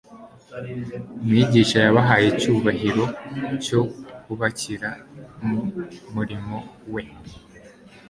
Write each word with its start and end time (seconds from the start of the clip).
Umwigisha 1.21 1.77
yabahaye 1.85 2.25
icyubahiro 2.33 3.03
cyo 3.65 3.81
kubakira 4.23 4.89
mu 5.47 5.59
murimo 6.13 6.57
we, 6.93 7.03